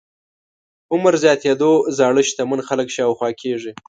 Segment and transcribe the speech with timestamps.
[0.93, 3.71] عمر زياتېدو زاړه شتمن خلک شاوخوا کېږي.